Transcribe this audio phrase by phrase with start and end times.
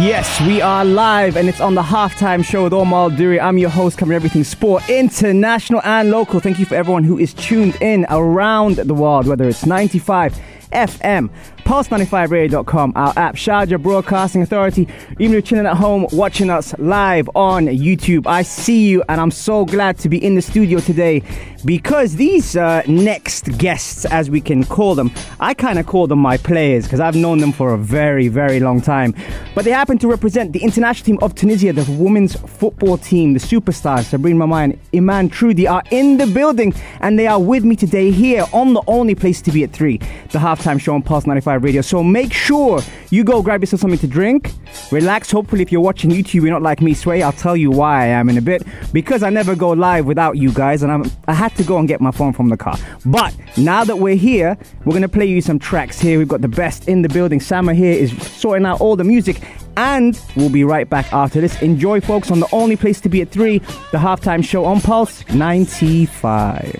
[0.00, 3.38] Yes, we are live and it's on the halftime show with Omar Duri.
[3.38, 6.40] I'm your host covering everything sport, international and local.
[6.40, 10.40] Thank you for everyone who is tuned in around the world, whether it's 95
[10.72, 11.28] FM,
[11.70, 14.88] Pulse95Radio.com, our app, Sharjah Broadcasting Authority.
[15.20, 19.20] Even if you're chilling at home watching us live on YouTube, I see you and
[19.20, 21.22] I'm so glad to be in the studio today
[21.64, 26.18] because these uh, next guests, as we can call them, I kind of call them
[26.18, 29.14] my players because I've known them for a very, very long time.
[29.54, 33.38] But they happen to represent the international team of Tunisia, the women's football team, the
[33.38, 37.76] superstars, Sabrine Mamay and Imen Troudi are in the building and they are with me
[37.76, 41.26] today here on the only place to be at 3, the halftime show on Pulse
[41.26, 41.82] 95 Radio.
[41.82, 42.80] So make sure
[43.10, 44.52] you go grab yourself something to drink,
[44.90, 45.30] relax.
[45.30, 47.22] Hopefully, if you're watching YouTube, you're not like me, Sway.
[47.22, 50.36] I'll tell you why I am in a bit because I never go live without
[50.36, 52.76] you guys and I'm, I had to go and get my phone from the car.
[53.04, 56.18] But now that we're here, we're to play you some tracks here.
[56.18, 57.40] We've got the best in the building.
[57.40, 59.42] Sama here is sorting out all the music
[59.76, 61.60] and we'll be right back after this.
[61.62, 65.26] Enjoy, folks, on the only place to be at 3, the halftime show on Pulse
[65.30, 66.72] 95.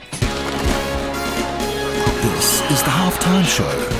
[2.22, 3.99] This is the halftime show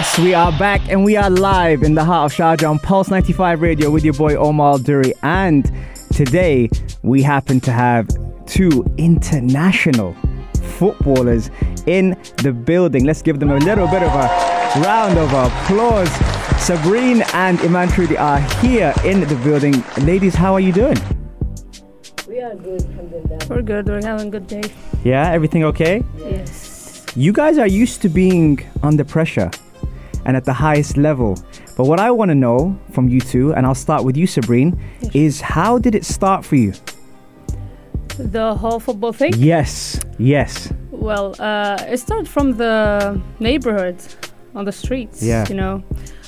[0.00, 3.10] Yes, we are back and we are live in the heart of Sharjah on Pulse
[3.10, 5.12] 95 Radio with your boy Omar Duri.
[5.22, 5.70] And
[6.10, 6.70] today
[7.02, 8.08] we happen to have
[8.46, 10.16] two international
[10.78, 11.50] footballers
[11.86, 13.04] in the building.
[13.04, 16.08] Let's give them a little bit of a round of applause.
[16.56, 19.84] Sabrine and Imen Troudi are here in the building.
[20.06, 20.96] Ladies, how are you doing?
[22.26, 23.38] We are good, alhamdulillah.
[23.50, 23.86] We're good.
[23.86, 24.62] We're having a good day.
[25.04, 26.02] Yeah, everything okay?
[26.16, 27.04] Yes.
[27.14, 29.50] You guys are used to being under pressure
[30.24, 31.36] and at the highest level.
[31.76, 34.78] But what I want to know from you two, and I'll start with you, Sabrine,
[35.14, 36.72] is how did it start for you?
[38.18, 39.32] The whole football thing?
[39.36, 40.72] Yes, yes.
[40.90, 43.96] Well, uh, it started from the neighborhood
[44.54, 45.22] on the streets.
[45.22, 45.46] Yeah.
[45.48, 45.82] You know,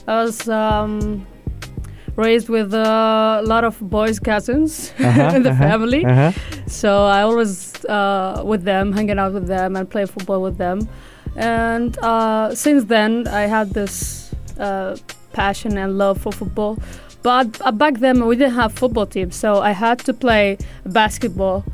[0.08, 1.26] I was um,
[2.16, 6.04] raised with a lot of boys' cousins Uh-huh, in the uh-huh, family.
[6.06, 6.32] Uh-huh.
[6.66, 10.88] So I always uh, with them, hanging out with them, and play football with them.
[11.36, 14.96] And uh, since then, I had this uh,
[15.32, 16.78] passion and love for football.
[17.22, 21.64] But uh, back then, we didn't have football team, so I had to play basketball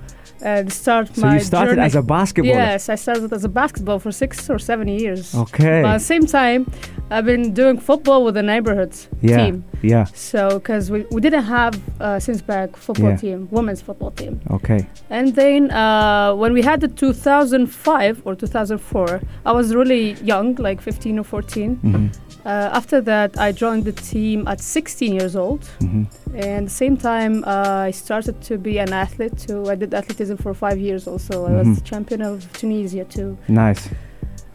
[0.43, 1.87] and start So my you started journey.
[1.87, 2.55] as a basketball.
[2.55, 5.35] Yes, I started as a basketball for six or seven years.
[5.35, 5.83] Okay.
[5.83, 6.71] But at the same time,
[7.11, 9.37] I've been doing football with the neighborhood yeah.
[9.39, 9.65] team.
[9.83, 10.05] Yeah.
[10.15, 13.17] So, because we, we didn't have uh, since back football Yeah.
[13.17, 14.41] team, women's football team.
[14.51, 14.87] Okay.
[15.11, 20.81] And then uh, when we had the 2005 or 2004, I was really young, like
[20.81, 21.77] 15 or 14.
[21.83, 22.19] Mhm.
[22.49, 25.61] Uh, after that, I joined the team at 16 years old.
[25.81, 26.07] Mhm.
[26.35, 29.61] And the same time, uh, I started to be an athlete too.
[29.73, 31.35] I did athleticism for five years also.
[31.51, 31.85] I was Mhm.
[31.91, 33.37] champion of Tunisia too.
[33.49, 33.83] Nice.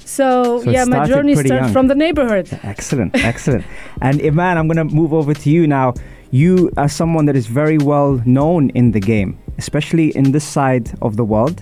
[0.05, 0.27] So,
[0.63, 1.73] So yeah, my journey pretty started young.
[1.73, 2.47] from the neighborhood.
[2.63, 3.11] Excellent.
[3.31, 3.63] Excellent.
[4.01, 5.93] And Imen, I'm going to move over to you now.
[6.31, 10.85] You are someone that is very well known in the game, especially in this side
[11.01, 11.57] of the world.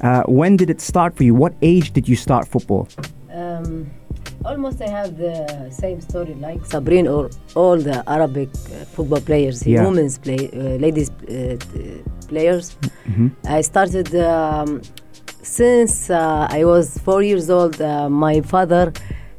[0.00, 1.34] Uh, when did it start for you?
[1.34, 2.86] What age did you start football?
[3.34, 3.86] Um,
[4.44, 5.36] almost I have the
[5.70, 9.84] same story like Sabrine or all the Arabic uh, football players, Yeah.
[9.84, 11.56] women's play, uh, ladies uh,
[12.28, 12.76] players.
[13.06, 13.30] Mhm.
[13.46, 14.80] I started um,
[15.42, 17.80] since uh, I was four years old.
[17.80, 18.92] Uh, my father,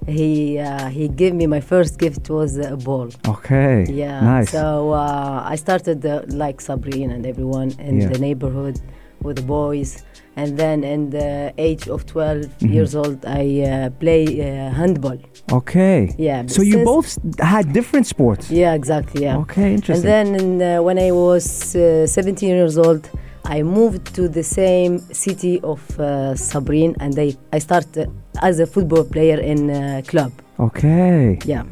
[0.07, 3.09] he uh, he gave me my first gift was a ball.
[3.35, 3.85] Okay.
[3.89, 4.19] Yeah.
[4.21, 4.49] Nice.
[4.51, 8.09] So uh, I started uh, like Sabrine and everyone in Yeah.
[8.13, 8.77] the neighborhood
[9.23, 10.03] with the boys.
[10.35, 12.73] And then, in the age of 12 Mm-hmm.
[12.73, 15.17] years old, I uh, play uh, handball.
[15.51, 16.09] okay.
[16.17, 16.47] Yeah.
[16.47, 18.49] So you both had different sports.
[18.49, 19.23] Yeah, exactly.
[19.23, 19.37] Yeah.
[19.43, 20.09] Okay, interesting.
[20.11, 23.09] And then, in, uh, when I was uh, 17 years old,
[23.45, 28.09] I moved to the same city of uh, Sabrine, and I I started
[28.41, 30.31] as a football player in uh, club.
[30.59, 31.37] okay.
[31.45, 31.63] Yeah.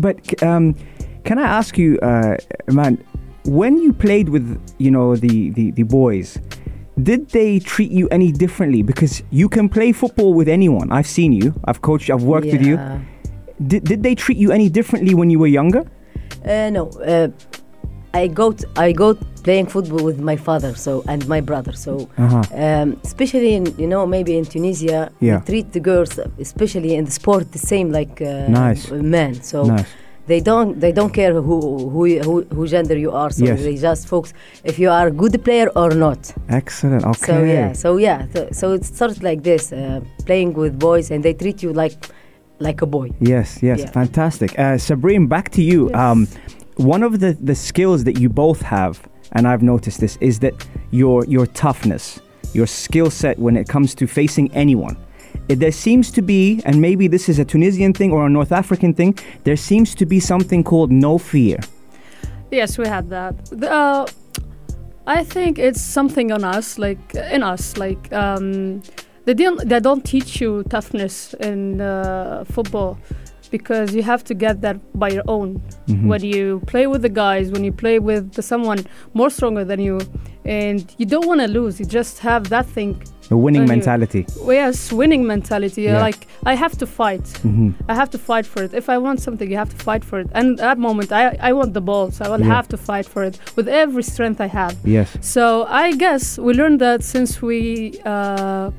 [0.00, 0.74] But um,
[1.24, 2.36] can I ask you, uh,
[2.72, 2.98] man,
[3.44, 4.46] when you played with
[4.78, 6.38] you know the, the, the boys,
[7.02, 8.82] did they treat you any differently?
[8.82, 10.90] Because you can play football with anyone.
[10.92, 11.54] I've seen you.
[11.64, 12.10] I've coached.
[12.10, 12.74] I've worked with you.
[12.76, 13.00] Yeah.
[13.66, 15.82] Did, did they treat you any differently when you were younger?
[16.44, 17.28] Uh, no, uh,
[18.14, 21.72] I go t- I go playing football with my father so and my brother.
[21.72, 22.42] So Uh-huh.
[22.54, 25.40] um, especially in you know maybe in Tunisia, Yeah.
[25.40, 28.90] treat the girls especially in the sport the same like uh, Nice.
[28.90, 29.34] men.
[29.42, 29.86] So Nice.
[30.28, 31.58] They don't they don't care who
[31.94, 33.30] who who, who gender you are.
[33.38, 33.62] So Yes.
[33.66, 34.32] they just focus
[34.70, 36.20] if you are a good player or not.
[36.60, 37.04] Excellent.
[37.04, 37.26] Okay.
[37.26, 41.20] So yeah, so yeah, th- so it starts like this, uh, playing with boys, and
[41.24, 41.96] they treat you like
[42.60, 43.08] like a boy.
[43.20, 43.90] Yes, yes, Yeah.
[44.00, 44.50] fantastic.
[44.58, 45.88] Uh, Sabrine, back to you.
[45.90, 45.98] Yes.
[45.98, 46.26] Um,
[46.94, 48.94] one of the, the skills that you both have,
[49.32, 50.54] and I've noticed this, is that
[50.90, 52.20] your your toughness,
[52.54, 54.96] your skill set when it comes to facing anyone.
[55.48, 58.92] There seems to be, and maybe this is a Tunisian thing or a North African
[58.92, 59.18] thing.
[59.44, 61.58] There seems to be something called no fear.
[62.50, 63.34] Yes, we had that.
[63.46, 64.06] The, uh,
[65.06, 68.82] I think it's something on us, like in us, like um,
[69.24, 72.98] they don't they don't teach you toughness in uh, football
[73.50, 75.62] because you have to get that by your own.
[75.86, 76.06] Mhm.
[76.08, 78.84] When you play with the guys, when you play with someone
[79.14, 79.98] more stronger than you,
[80.44, 83.02] and you don't want to lose, you just have that thing.
[83.30, 83.68] A winning you.
[83.68, 84.26] mentality.
[84.46, 85.82] Yes, winning mentality.
[85.82, 86.00] Yeah.
[86.00, 87.26] Like I have to fight.
[87.42, 88.72] hmm I have to fight for it.
[88.74, 90.28] If I want something, you have to fight for it.
[90.32, 92.54] And at that moment, I, I want the ball, so I will Yeah.
[92.56, 94.74] have to fight for it with every strength I have.
[94.84, 95.08] Yes.
[95.20, 98.70] So I guess we learned that since we uh,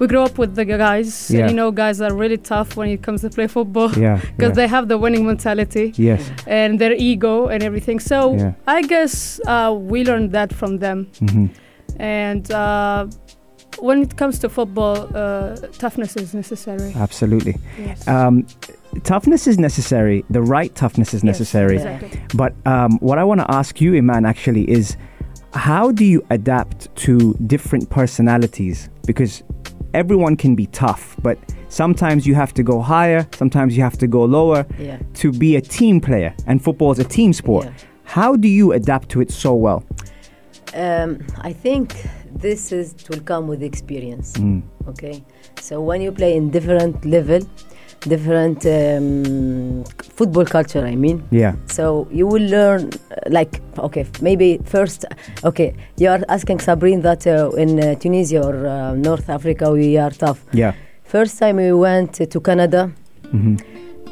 [0.00, 1.30] we grew up with the guys.
[1.30, 1.48] Yeah.
[1.48, 4.16] You know, guys are really tough when it comes to play football Yeah.
[4.36, 4.60] because yeah.
[4.60, 6.20] they have the winning mentality Yes.
[6.48, 8.00] and their ego and everything.
[8.00, 8.18] So.
[8.66, 11.06] I guess uh, we learned that from them.
[11.20, 11.46] hmm
[12.00, 13.06] And uh,
[13.78, 16.92] when it comes to football, uh, toughness is necessary.
[16.96, 17.56] Absolutely.
[17.78, 18.06] Yes.
[18.08, 18.46] Um,
[19.04, 20.24] toughness is necessary.
[20.30, 21.76] The right toughness is necessary.
[21.76, 22.22] Yes, exactly.
[22.34, 24.96] But um, what I want to ask you, Imen, actually, is
[25.52, 28.88] how do you adapt to different personalities?
[29.06, 29.42] Because
[29.92, 31.38] everyone can be tough, but
[31.68, 34.98] sometimes you have to go higher, sometimes you have to go lower Yeah.
[35.14, 36.34] to be a team player.
[36.46, 37.66] And football is a team sport.
[37.66, 37.72] Yeah.
[38.04, 39.84] How do you adapt to it so well?
[40.74, 41.94] Um, I think
[42.36, 44.32] this is it will come with experience.
[44.34, 44.62] Mm.
[44.88, 45.24] Okay,
[45.60, 47.40] so when you play in different level,
[48.00, 51.26] different um, football culture, I mean.
[51.30, 51.54] Yeah.
[51.66, 55.06] So you will learn, uh, like, okay, maybe first,
[55.42, 59.96] okay, you are asking Sabrine that uh, in uh, Tunisia or uh, North Africa we
[59.96, 60.44] are tough.
[60.52, 60.74] Yeah.
[61.04, 62.92] First time we went to Canada,
[63.30, 63.56] hmm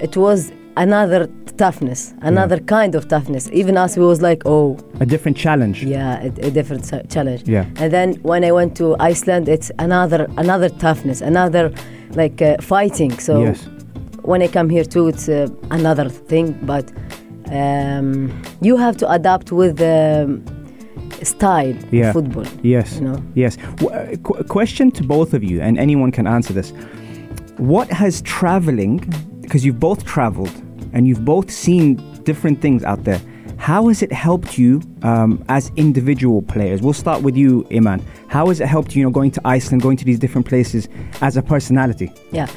[0.00, 3.48] it was another toughness, another kind of toughness.
[3.52, 5.84] Even us, we was like, oh, A different challenge.
[5.84, 7.42] yeah, a, a different challenge.
[7.46, 7.66] Yeah.
[7.76, 11.72] And then when I went to Iceland, it's another another toughness, another
[12.14, 13.12] like uh, fighting.
[13.18, 13.68] So yes.
[14.22, 16.58] when I come here too, it's uh, another thing.
[16.62, 16.90] But
[17.50, 18.30] um,
[18.60, 20.42] you have to adapt with the um,
[21.22, 22.08] style Yeah.
[22.08, 22.46] of football.
[22.62, 22.96] Yes.
[22.98, 23.22] You know.
[23.34, 23.56] Yes.
[23.76, 26.72] W- uh, qu- question to both of you, and anyone can answer this.
[27.58, 29.00] What has traveling,
[29.52, 30.48] because you've both traveled
[30.94, 33.20] and you've both seen different things out there,
[33.58, 36.80] how has it helped you um, as individual players?
[36.80, 38.02] We'll start with you, Imen.
[38.28, 40.88] How has it helped you, you know, going to Iceland, going to these different places
[41.20, 42.10] as a personality?
[42.30, 42.48] Yeah.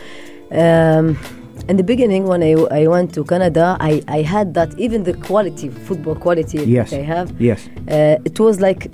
[0.52, 1.18] Um,
[1.68, 5.16] in the beginning, when I, I went to Canada, I, I had that even the
[5.16, 6.92] quality, football quality Yes.
[6.92, 7.68] that I have, Yes.
[7.90, 8.86] uh, it was like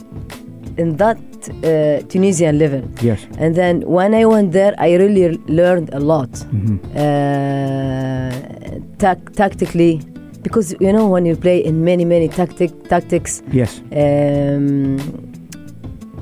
[0.77, 1.19] in that
[1.49, 2.81] uh, Tunisian level.
[3.01, 3.19] Yes.
[3.37, 6.79] And then when I went there, I really learned a lot Mhm.
[6.95, 10.01] uh, tac- tactically,
[10.43, 13.41] because you know when you play in many many tactic tactics.
[13.51, 13.81] Yes.
[13.91, 14.97] Um,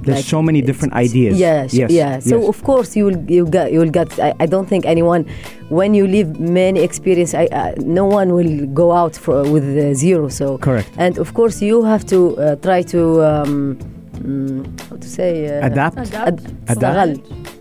[0.05, 1.37] There's like, so many different ideas.
[1.37, 1.91] Yes, Yes.
[1.91, 2.19] yeah.
[2.19, 2.47] So yes.
[2.49, 4.07] of course you will you get you will get.
[4.19, 5.25] I, I don't think anyone,
[5.69, 9.93] when you live many experience, I, uh, no one will go out for, with uh,
[9.93, 10.29] zero.
[10.29, 10.89] So Correct.
[10.97, 13.77] and of course you have to uh, try to um,
[14.19, 17.19] Mm, how to say uh, adapt, adapt, adapt,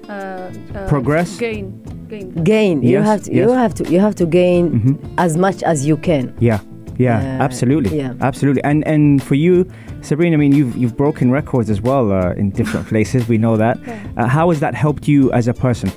[0.08, 2.82] uh, uh, progress, gain, gain, gain.
[2.82, 3.48] Yes, you have to, yes.
[3.48, 5.14] you have to, you have to gain mm-hmm.
[5.18, 6.34] as much as you can.
[6.40, 6.60] Yeah,
[6.96, 8.62] yeah, uh, absolutely, yeah, absolutely.
[8.64, 9.70] And and for you,
[10.02, 13.28] Sabrina, I mean, you've you've broken records as well in different places.
[13.28, 13.78] We know that.
[13.86, 14.26] Yeah.
[14.26, 15.92] how has that helped you as a person?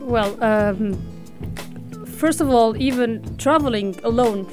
[0.00, 0.42] Well.
[0.42, 0.98] Um,
[2.22, 4.46] first of all, even traveling alone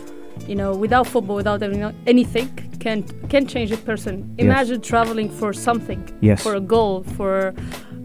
[0.48, 1.62] you know, without football, without
[2.08, 4.15] anything, can can change a person.
[4.38, 4.46] Yes.
[4.46, 6.41] Imagine traveling for something, Yes.
[6.43, 7.53] for a goal, for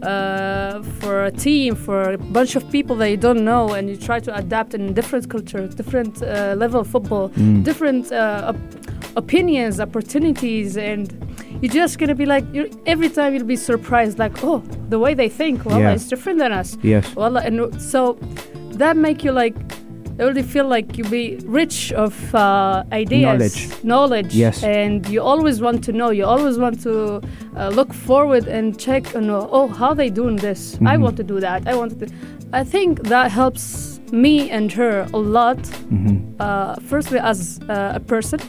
[0.01, 3.95] uh, for a team, for a bunch of people that you don't know, and you
[3.95, 7.63] try to adapt in different culture, different uh, level of football, Mm.
[7.63, 11.07] different uh, op- opinions, opportunities, and
[11.61, 15.13] you're just gonna be like, you're, every time you'll be surprised, like, oh, the way
[15.13, 15.93] they think, well, Yeah.
[15.95, 16.77] it's different than us.
[16.83, 17.15] Yes.
[17.15, 18.17] Well, and so
[18.73, 19.55] that make you like
[20.15, 23.83] they already feel like you be rich of uh, ideas, Knowledge.
[23.83, 24.63] knowledge, Yes.
[24.63, 26.09] and you always want to know.
[26.09, 27.21] You always want to
[27.57, 29.49] uh, look forward and check and know.
[29.51, 30.75] Oh, how they doing this?
[30.85, 31.01] I Mhm.
[31.01, 31.67] want to do that.
[31.67, 32.07] I want to.
[32.53, 35.57] I think that helps me and her a lot.
[35.89, 38.39] hmm Uh, firstly, as uh, a person,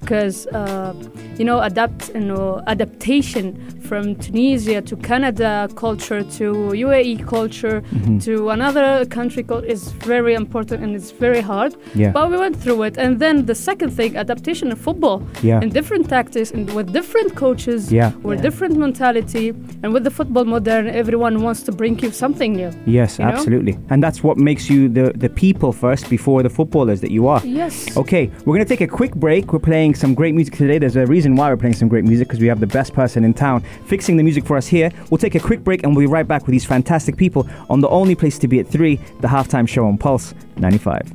[0.00, 0.94] because uh,
[1.38, 3.52] you know adapt you know adaptation
[3.88, 8.18] from Tunisia to Canada culture to UAE culture Mhm.
[8.24, 11.74] to another country is very important and it's very hard.
[11.94, 12.12] Yeah.
[12.12, 15.60] But we went through it, and then the second thing, adaptation of football Yeah.
[15.62, 17.92] and different tactics and with different coaches.
[17.92, 18.12] Yeah.
[18.22, 18.42] With Yeah.
[18.48, 19.52] different mentality,
[19.82, 22.70] and with the football modern, everyone wants to bring you something new.
[22.86, 23.32] Yes, You know?
[23.34, 23.76] absolutely.
[23.90, 27.44] And that's what makes you the, the people first before the footballers that you are.
[27.44, 27.96] Yes.
[27.96, 29.52] Okay, we're going to take a quick break.
[29.52, 30.78] We're playing some great music today.
[30.78, 33.24] There's a reason why we're playing some great music because we have the best person
[33.24, 34.90] in town fixing the music for us here.
[35.10, 37.80] We'll take a quick break and we'll be right back with these fantastic people on
[37.80, 41.12] the only place to be at 3, the halftime show on Pulse 95.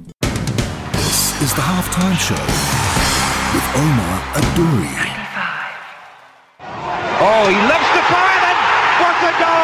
[0.94, 2.42] This is the halftime show
[3.54, 5.14] with Omar Adouri.
[7.26, 8.58] Oh, he loves to fire then.
[9.00, 9.64] What a goal!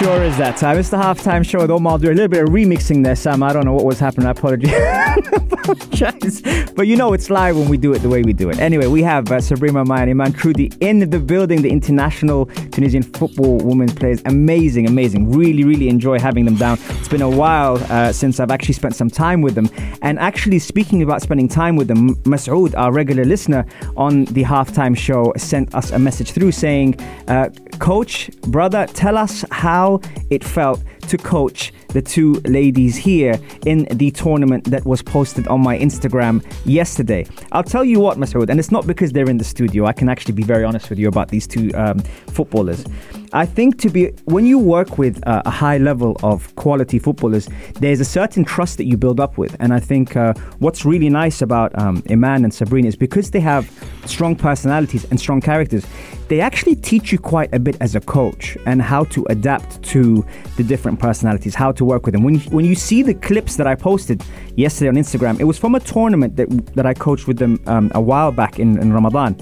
[0.00, 0.78] Sure is that time.
[0.78, 1.98] It's the halftime show with Omar.
[1.98, 3.42] Do a little bit of remixing there, Sam.
[3.42, 4.26] I don't know what was happening.
[4.26, 4.30] I
[5.60, 6.40] apologize.
[6.74, 8.58] But you know it's live when we do it the way we do it.
[8.60, 13.92] Anyway, we have uh, Sabrina Mamay and in the building, the international Tunisian football women's
[13.92, 14.22] players.
[14.24, 15.30] Amazing, amazing.
[15.30, 16.78] Really, really enjoy having them down.
[16.98, 19.68] It's been a while uh, since I've actually spent some time with them.
[20.00, 23.66] And actually, speaking about spending time with them, Masoud, our regular listener
[23.98, 27.50] on the halftime show, sent us a message through saying, uh,
[27.80, 34.10] Coach, brother, tell us how it felt to coach the two ladies here in the
[34.10, 37.26] tournament that was posted on my Instagram yesterday.
[37.52, 39.86] I'll tell you what, Masoud, and it's not because they're in the studio.
[39.86, 42.84] I can actually be very honest with you about these two um, footballers.
[43.32, 47.48] I think to be when you work with uh, a high level of quality footballers,
[47.74, 51.08] there's a certain trust that you build up with, and I think uh, what's really
[51.08, 53.70] nice about um, Imen and Sabrina is because they have
[54.04, 55.86] strong personalities and strong characters.
[56.28, 60.24] They actually teach you quite a bit as a coach and how to adapt to
[60.56, 62.22] the different personalities, how to work with them.
[62.24, 64.22] When you, when you see the clips that I posted
[64.56, 67.90] yesterday on Instagram, it was from a tournament that that I coached with them um,
[67.94, 69.36] a while back in, in Ramadan.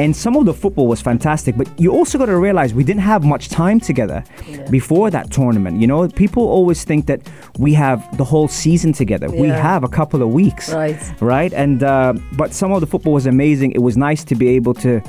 [0.00, 3.02] And some of the football was fantastic, but you also got to realize we didn't
[3.02, 4.22] have much time together
[4.70, 5.80] before that tournament.
[5.80, 7.20] You know, people always think that
[7.58, 9.28] we have the whole season together.
[9.28, 10.96] We have a couple of weeks, Right.
[11.20, 11.52] right?
[11.52, 13.72] And uh, but some of the football was amazing.
[13.72, 15.02] It was nice to be able to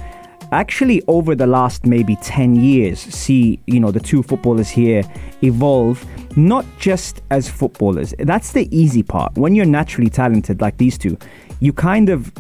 [0.52, 5.04] actually over the last maybe 10 years see you know the two footballers here
[5.44, 6.06] evolve
[6.38, 8.14] not just as footballers.
[8.20, 9.36] That's the easy part.
[9.36, 11.18] When you're naturally talented like these two
[11.60, 12.32] you kind of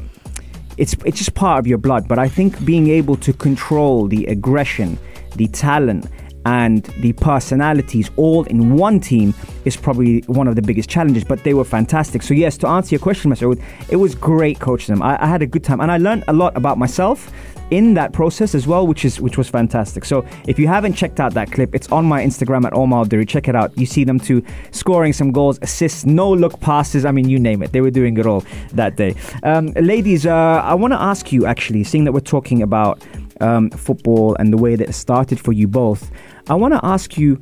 [0.77, 2.07] it's it's just part of your blood.
[2.07, 4.97] But i think being able to control the aggression
[5.35, 6.07] the talent
[6.45, 9.33] and the personalities all in one team
[9.65, 12.95] is probably one of the biggest challenges but they were fantastic so yes to answer
[12.95, 15.91] your question Masoud, it was great coaching them I, I had a good time and
[15.91, 17.31] i learned a lot about myself
[17.71, 20.05] in that process as well, which is which was fantastic.
[20.05, 23.25] So if you haven't checked out that clip, it's on my Instagram at Omar Duri.
[23.25, 23.77] Check it out.
[23.77, 27.05] You see them too scoring some goals, assists, no look passes.
[27.05, 27.71] I mean, you name it.
[27.71, 28.43] They were doing it all
[28.73, 29.15] that day.
[29.43, 33.03] Um, ladies, uh, I want to ask you actually, seeing that we're talking about
[33.41, 36.11] um, football and the way that it started for you both,
[36.47, 37.41] I want to ask you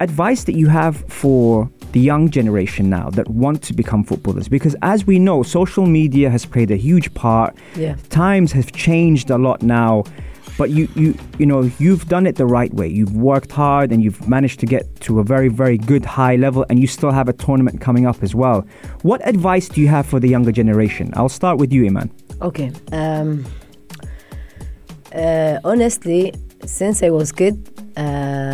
[0.00, 4.48] advice that you have for the young generation now that want to become footballers.
[4.48, 7.56] Because as we know social media has played a huge part.
[7.76, 7.96] Yeah.
[8.10, 10.04] times have changed a lot now.
[10.56, 12.86] But you you you know you've done it the right way.
[12.86, 16.64] You've worked hard and you've managed to get to a very very good high level
[16.68, 18.64] and you still have a tournament coming up as well.
[19.02, 21.12] What advice do you have for the younger generation?
[21.16, 22.08] I'll start with you imen.
[22.40, 22.70] Okay.
[22.92, 23.44] Um,
[25.12, 26.32] uh, honestly,
[26.66, 27.56] since I was kid,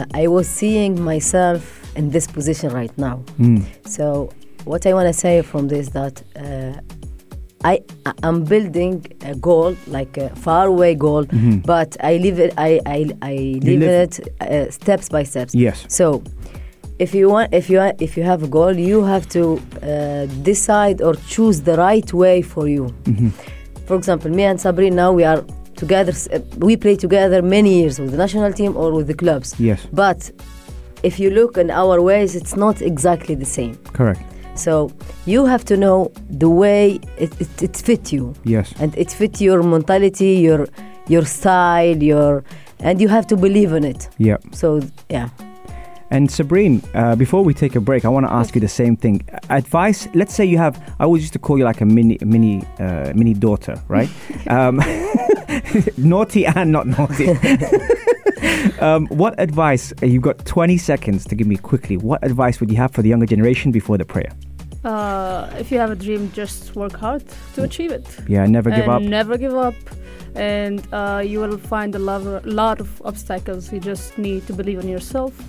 [0.00, 1.62] uh, I was seeing myself
[1.96, 3.22] in this position right now.
[3.38, 3.64] Mm.
[3.86, 4.30] So
[4.64, 6.80] what I want to say from this that uh,
[7.64, 7.80] I
[8.22, 11.62] I'm building a goal like a faraway goal, Mhm.
[11.66, 12.54] but I live it.
[12.56, 15.54] I I I live live- it uh, steps by steps.
[15.54, 16.22] yes So,
[16.98, 19.42] if you want, if you if you have a goal, you have to
[19.82, 22.84] uh, decide or choose the right way for you.
[23.04, 23.30] Mhm.
[23.86, 25.42] For example, me and Sabrina now we are
[25.82, 26.12] together.
[26.34, 29.48] uh, We play together many years with the national team or with the clubs.
[29.68, 30.20] yes But
[31.08, 33.74] if you look in our ways, it's not exactly the same.
[33.98, 34.22] correct
[34.66, 34.72] So
[35.32, 35.96] you have to know
[36.42, 36.82] the way
[37.24, 40.62] it, it, it fit you yes and it fit your mentality, your
[41.14, 42.32] your style, your
[42.86, 44.02] and you have to believe in it.
[44.18, 44.66] yeah So
[45.16, 45.28] yeah.
[46.12, 48.96] And Sabrine, uh, before we take a break, I want to ask you the same
[48.96, 49.24] thing.
[49.48, 50.08] Advice.
[50.12, 50.76] Let's say you have.
[50.98, 54.08] I always used to call you like a mini, mini, uh, mini daughter, right?
[54.48, 54.80] um,
[55.96, 57.28] naughty and not naughty.
[58.80, 59.92] um, what advice?
[60.02, 61.96] uh, You've got 20 seconds to give me quickly.
[61.96, 64.32] What advice would you have for the younger generation before the prayer?
[64.82, 67.22] Uh, if you have a dream, just work hard
[67.54, 68.04] to achieve it.
[68.26, 69.02] Yeah, never give and up.
[69.02, 69.74] Never give up.
[70.34, 73.72] And uh, you will find a lot of obstacles.
[73.72, 75.40] You just need to believe in yourself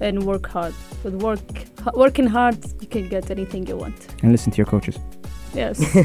[0.00, 0.74] and work hard.
[1.04, 1.40] With work,
[1.94, 4.14] working hard, you can get anything you want.
[4.22, 4.98] And listen to your coaches.
[5.54, 5.78] Yes.
[5.94, 6.04] we're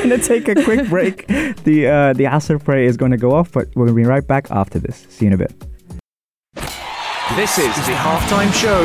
[0.00, 1.26] gonna take a quick break.
[1.26, 4.50] The uh, the Asr prayer is gonna go off, but we're gonna be right back
[4.50, 5.06] after this.
[5.08, 5.52] See you in a bit.
[7.36, 8.84] This is the halftime show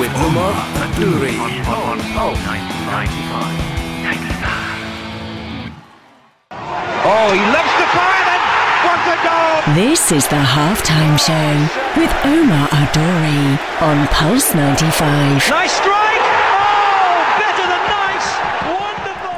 [0.00, 0.52] with Umar
[0.84, 3.72] Adouri on Pulse 95.
[7.04, 8.42] Oh, he loves to fire and
[8.86, 9.51] what a goal!
[9.68, 11.54] This is the halftime show
[11.96, 15.48] with Omar Adori on Pulse 95.
[15.48, 16.18] Nice strike!
[16.18, 18.26] Oh, better than nice!
[18.66, 19.30] Wonderful!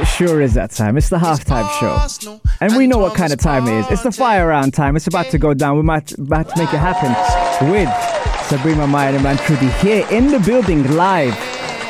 [0.00, 0.96] It sure is that time.
[0.98, 2.40] It's the halftime show.
[2.60, 3.86] And we know what kind of time it is.
[3.92, 4.96] It's the fire round time.
[4.96, 5.76] It's about to go down.
[5.76, 7.88] We're about to, about to make it happen with
[8.48, 11.34] Sabrina Mamay and Imen Troudi here in the building live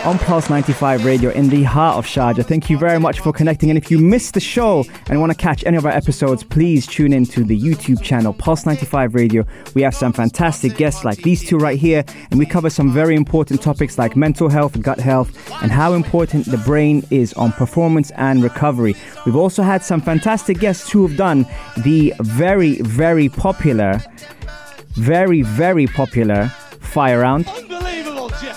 [0.04, 2.44] on Pulse 95 Radio in the heart of Sharjah.
[2.44, 3.70] Thank you very much for connecting.
[3.70, 6.84] And if you missed the show and want to catch any of our episodes, please
[6.84, 9.44] tune in to the YouTube channel Pulse 95 Radio.
[9.76, 13.14] We have some fantastic guests like these two right here, and we cover some very
[13.14, 15.30] important topics like mental health, gut health,
[15.62, 18.96] and how important the brain is on performance and recovery.
[19.24, 21.46] We've also had some fantastic guests who have done
[21.84, 24.00] the very, very popular,
[24.98, 26.48] very, very popular
[26.80, 27.46] fire round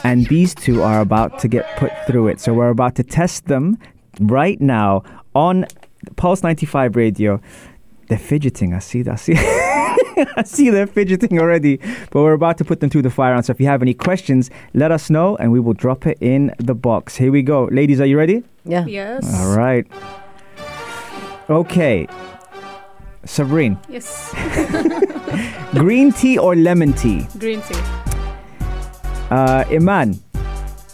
[0.03, 2.39] and these two are about to get put through it.
[2.39, 3.77] So we're about to test them
[4.19, 5.03] right now
[5.35, 5.65] on
[6.15, 7.41] Pulse 95 Radio.
[8.07, 8.73] They're fidgeting.
[8.73, 9.07] I see.
[9.07, 9.33] I see.
[9.37, 11.77] I see they're fidgeting already.
[12.09, 13.45] But we're about to put them through the fire round.
[13.45, 16.53] So if you have any questions, let us know and we will drop it in
[16.57, 17.15] the box.
[17.15, 17.65] Here we go.
[17.71, 18.43] Ladies, are you ready?
[18.65, 18.85] Yeah.
[18.85, 19.33] yes.
[19.39, 19.85] All right.
[21.49, 22.07] Okay.
[23.25, 24.33] Sabrine, Yes.
[25.73, 27.27] green tea or lemon tea?
[27.37, 27.79] Green tea.
[29.29, 30.19] Uh, Imen,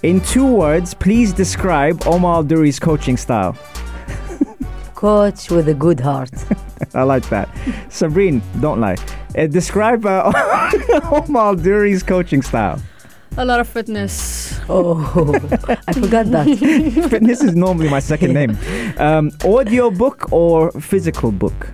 [0.04, 3.58] in two words, please describe Omar Duri's coaching style.
[4.96, 6.30] Coach with a good heart.
[6.94, 7.50] I like that.
[7.90, 8.96] Sabrine, don't lie.
[9.38, 10.32] Uh, describe uh,
[11.12, 12.80] Omar Duri's coaching style.
[13.38, 14.60] A lot of fitness.
[14.70, 15.00] Oh,
[15.88, 16.48] I forgot that.
[17.10, 18.58] Fitness is normally my second name.
[18.98, 21.70] Um, audio book or physical book?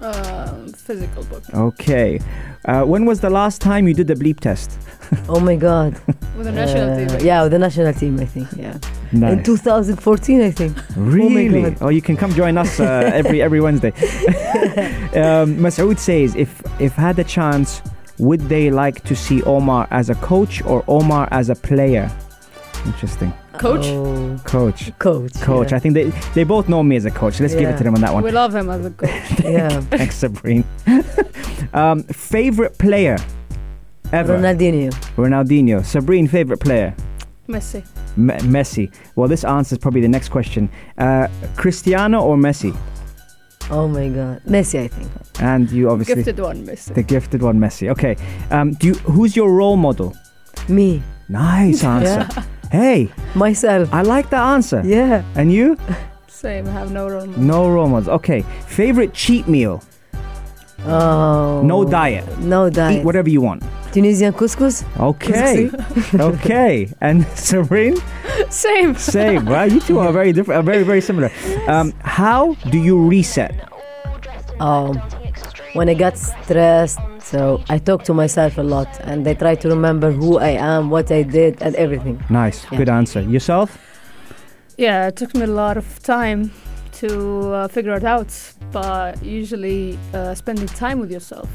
[0.00, 1.42] Uh, physical book.
[1.54, 2.20] Okay.
[2.64, 4.70] Uh, when was the last time you did the bleep test?
[5.28, 5.92] Oh my God.
[6.36, 7.08] With the national Uh, team.
[7.08, 7.22] right?
[7.22, 8.48] yeah, with the national team, I think.
[8.56, 8.78] Yeah.
[9.12, 10.76] In 2014, I think.
[10.96, 11.62] Really?
[11.62, 11.76] God.
[11.82, 12.84] Oh, you can come join us uh,
[13.20, 13.90] every every Wednesday.
[15.22, 17.82] um, Masoud says, if if had the chance,
[18.18, 22.10] would they like to see Omar as a coach or Omar as a player?
[22.86, 23.32] Interesting.
[23.58, 23.86] Coach.
[23.86, 24.96] Oh, Coach.
[24.98, 25.34] coach.
[25.40, 25.70] Coach.
[25.70, 25.76] Yeah.
[25.76, 27.38] I think they they both know me as a coach.
[27.40, 28.22] Let's give it to them on that one.
[28.24, 29.10] We love him as a coach.
[29.44, 29.80] yeah.
[29.82, 30.64] Thanks, Sabrine.
[31.74, 33.16] um, favorite player
[34.12, 34.36] ever?
[34.36, 34.90] Ronaldinho.
[35.16, 35.80] Ronaldinho.
[35.84, 36.94] Sabrine, favorite player?
[37.48, 37.84] Messi.
[38.16, 38.92] Me- Messi.
[39.16, 40.68] Well, this answers probably the next question.
[40.98, 42.76] Uh, Cristiano or Messi?
[43.70, 44.42] Oh my God.
[44.44, 45.10] Messi, I think.
[45.40, 46.94] And you obviously Gifted one, Messi.
[46.94, 47.88] the gifted one, Messi.
[47.90, 48.16] Okay.
[48.50, 50.14] Um, do you, who's your role model?
[50.68, 51.02] Me.
[51.28, 52.44] Nice answer.
[52.72, 53.92] Hey, Myself.
[53.92, 54.80] I like the answer.
[54.82, 55.22] Yeah.
[55.34, 55.76] And you?
[56.26, 56.66] Same.
[56.66, 57.42] I have no role model.
[57.42, 58.08] No role models.
[58.08, 58.40] Okay.
[58.66, 59.84] Favorite cheat meal?
[60.86, 61.60] Oh.
[61.62, 62.26] No diet.
[62.38, 63.00] No diet.
[63.00, 63.62] Eat whatever you want.
[63.92, 64.84] Tunisian couscous.
[64.98, 65.70] Okay.
[66.14, 66.88] okay.
[67.02, 67.98] And Serene?
[68.48, 68.96] Same.
[68.96, 69.44] Same.
[69.44, 70.58] Well, you two are very different.
[70.58, 71.30] Are very very similar.
[71.68, 73.68] Um, how do you reset?
[74.60, 74.96] Um,
[75.74, 76.98] when I got stressed,
[77.32, 80.90] so I talk to myself a lot, and I try to remember who I am,
[80.90, 82.22] what I did, and everything.
[82.28, 82.58] Nice.
[82.70, 82.78] Yeah.
[82.78, 83.20] Good answer.
[83.22, 83.68] Yourself?
[84.76, 86.50] Yeah, it took me a lot of time
[87.00, 87.08] to
[87.52, 88.30] uh, figure it out,
[88.70, 91.48] but usually uh, spending time with yourself.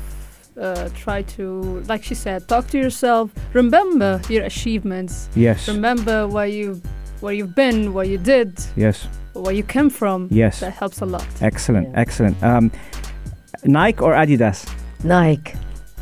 [0.60, 3.30] Uh, try to, like she said, talk to yourself.
[3.54, 5.30] Remember your achievements.
[5.36, 5.68] Yes.
[5.68, 6.82] Remember where you,
[7.22, 9.08] where you've been, what you did, Yes.
[9.34, 10.28] where you came from.
[10.32, 10.60] Yes.
[10.62, 11.28] That helps a lot.
[11.42, 11.90] Excellent.
[11.90, 12.00] Yeah.
[12.00, 12.44] Excellent.
[12.44, 12.72] Um,
[13.64, 14.66] Nike or Adidas?
[15.04, 15.54] Nike.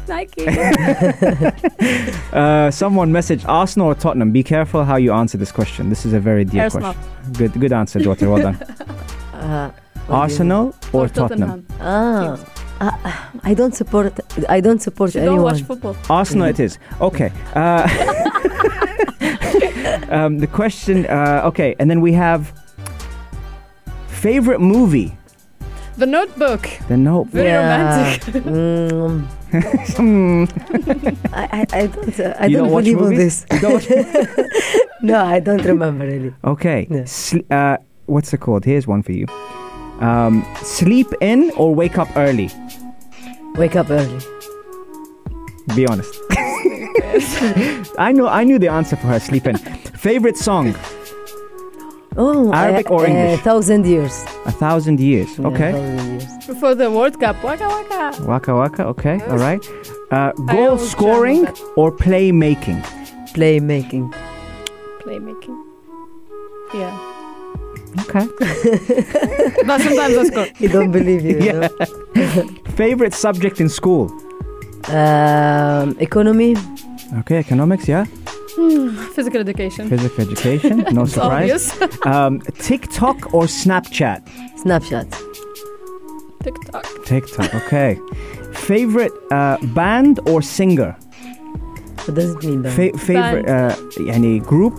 [0.08, 0.46] Nike.
[2.36, 4.32] Uh, someone messaged Arsenal or Tottenham.
[4.32, 5.90] Be careful how you answer this question.
[5.90, 6.94] This is a very deep Arsenal.
[6.94, 7.34] question.
[7.34, 8.30] Good, good answer, daughter.
[8.30, 8.58] Well done.
[9.46, 11.66] Uh, what do Arsenal or, or Tottenham?
[11.68, 12.46] Tottenham.
[12.82, 14.20] Ah, uh, I don't support.
[14.50, 15.44] I don't support You don't anyone.
[15.54, 15.96] watch football.
[16.10, 16.80] Arsenal, it is.
[17.00, 17.32] Okay.
[17.54, 17.88] Uh,
[20.10, 22.54] Um, the question, uh, okay, and then we have
[24.08, 25.18] favorite movie.
[25.98, 26.68] The Notebook.
[26.88, 27.34] The Notebook.
[27.34, 28.22] Very romantic.
[28.44, 29.26] Mm.
[31.34, 33.46] I, I, I don't, uh, I don't, don't believe movies?
[33.46, 33.62] this.
[35.02, 36.34] No, I don't remember really.
[36.44, 36.88] okay.
[36.90, 37.06] Yeah.
[37.06, 38.66] Sl- uh, what's it called?
[38.66, 39.28] Here's one for you.
[40.00, 42.50] Um, sleep in or wake up early?
[43.56, 44.20] Wake up early.
[45.76, 46.16] Be honest.
[48.00, 48.28] I know.
[48.28, 49.20] I knew the answer for her.
[49.20, 49.58] Sleep in.
[49.58, 50.74] Favorite song?
[52.18, 53.40] Oh, Arabic uh, or English?
[53.40, 54.24] A thousand years.
[54.46, 55.38] A thousand years.
[55.38, 55.72] Yeah, Okay.
[55.72, 56.48] thousand years.
[56.48, 57.44] Before the World Cup.
[57.44, 58.24] Waka waka.
[58.24, 58.84] Waka waka.
[58.88, 59.20] Okay.
[59.30, 59.64] All right.
[60.12, 62.82] Uh, goal scoring jam with or play making?
[63.34, 64.14] Playmaking.
[65.04, 65.58] Playmaking.
[66.74, 66.94] Yeah.
[68.02, 68.26] Okay.
[69.68, 70.48] But sometimes I score.
[70.60, 71.38] He don't believe you.
[71.40, 71.68] Yeah.
[72.82, 74.12] Favorite subject in school?
[74.88, 76.56] Um, economy.
[77.20, 77.88] Okay, economics.
[77.88, 78.06] Yeah.
[79.15, 79.89] Physical education.
[79.89, 80.85] Physical education.
[80.93, 81.73] No It's surprise.
[81.73, 82.07] obvious.
[82.07, 84.21] Um, TikTok or Snapchat?
[84.59, 85.07] Snapshot.
[86.43, 86.85] TikTok.
[87.05, 87.55] TikTok.
[87.55, 87.99] Okay.
[88.53, 90.97] Favorite uh, band or singer?
[92.05, 92.63] What does it mean?
[92.63, 92.75] Band?
[92.75, 94.75] Fa- favorite uh, يعني group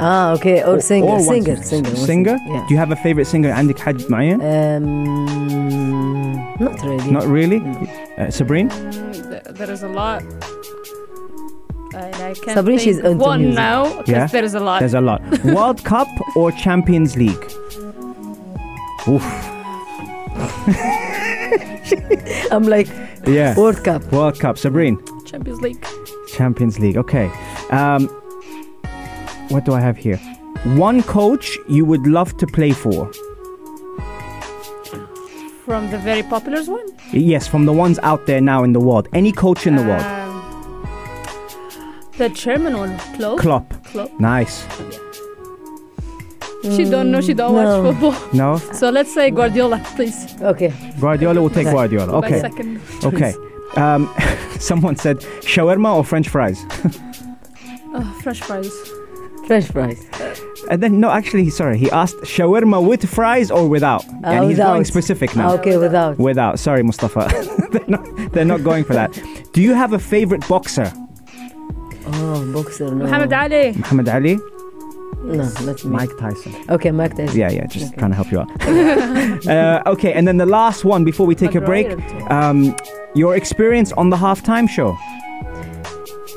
[0.00, 0.62] ah, okay.
[0.64, 1.06] Or, singer.
[1.06, 1.56] or one singer.
[1.62, 1.62] singer.
[1.62, 1.90] Singer.
[1.90, 2.36] one Singer?
[2.46, 2.64] Yeah.
[2.66, 4.40] Do you have a favorite singer عندك حد معين?
[4.40, 5.24] Um,
[6.58, 7.10] not really.
[7.10, 7.60] Not really.
[7.60, 7.88] Mm.
[8.18, 8.68] Uh, Sabrine?
[8.70, 10.22] Mm, th- there is a lot.
[11.97, 13.55] And I can't think she's into one music.
[13.55, 14.27] now because Yeah?
[14.27, 14.79] there is a lot.
[14.79, 15.21] There's a lot.
[15.45, 17.43] World Cup or Champions League?
[19.07, 19.23] Oof.
[22.51, 22.87] I'm like
[23.25, 23.55] Yeah.
[23.57, 24.03] World Cup.
[24.11, 24.57] World Cup.
[24.57, 24.97] Sabrine?
[25.25, 25.85] Champions League.
[26.35, 26.97] Champions League.
[26.97, 27.31] Okay.
[27.71, 28.07] Um,
[29.49, 30.17] what do I have here?
[30.75, 33.11] One coach you would love to play for?
[35.65, 36.85] From the very popular one.
[37.11, 39.07] Yes, from the ones out there now in the world.
[39.13, 40.01] Any coach in the world.
[42.17, 43.39] The German one, Klopp.
[43.39, 43.83] Klopp.
[43.85, 44.19] Klopp.
[44.19, 44.65] Nice.
[46.63, 47.21] She don't know.
[47.21, 47.83] She don't no.
[47.83, 48.33] watch football.
[48.33, 48.57] No?
[48.73, 50.35] So let's say Guardiola, please.
[50.41, 50.73] Okay.
[50.99, 51.73] Guardiola will take Okay.
[51.75, 52.11] Guardiola.
[52.21, 52.39] My Okay.
[52.39, 52.81] second.
[53.03, 53.33] Okay.
[53.75, 54.11] Um,
[54.59, 56.63] someone said shawarma or French fries.
[57.99, 58.71] Oh, French fries.
[59.47, 60.05] French fries.
[60.69, 64.03] And then, no, actually, sorry, he asked shawarma with fries or without.
[64.23, 64.85] Ah, and he's going without.
[64.87, 65.53] specific Ah, now.
[65.55, 66.19] okay, without.
[66.19, 66.59] Without.
[66.59, 67.27] Sorry, Mustafa.
[67.71, 69.19] they're, not, they're not going for that.
[69.53, 70.91] Do you have a favorite boxer?
[72.13, 72.85] Oh, boxer.
[72.85, 73.05] No.
[73.05, 73.73] Muhammad Ali.
[73.73, 74.39] Muhammad Ali?
[75.23, 75.91] No, not me.
[75.91, 76.53] Mike Tyson.
[76.69, 77.37] Okay, Mike Tyson.
[77.37, 77.97] Yeah, yeah, just Okay.
[77.97, 78.49] trying to help you out.
[79.47, 81.87] uh, okay, and then the last one before we take a break.
[82.31, 82.75] Um,
[83.15, 84.95] your experience on the halftime show.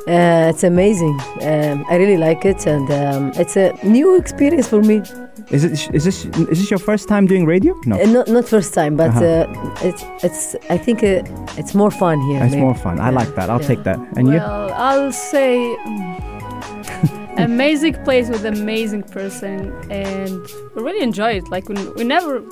[0.09, 1.21] Uh, it's amazing.
[1.43, 5.03] Um, I really like it, and um, it's a new experience for me.
[5.51, 5.73] Is it?
[5.95, 6.25] Is this?
[6.25, 7.75] Is this your first time doing radio?
[7.87, 7.97] No.
[8.01, 9.25] Uh, not not first time, but Uh-huh.
[9.25, 10.43] uh, it's it's.
[10.71, 11.23] I think uh,
[11.61, 12.41] it's more fun here.
[12.43, 12.63] It's maybe.
[12.69, 12.99] more fun.
[13.01, 13.19] I Yeah.
[13.21, 13.49] like that.
[13.51, 13.67] I'll Yeah.
[13.73, 13.99] take that.
[14.17, 14.39] And you?
[14.39, 20.41] well, I'll say mm, amazing place with amazing person, and
[20.75, 21.49] we really enjoy it.
[21.51, 22.43] Like we, we never,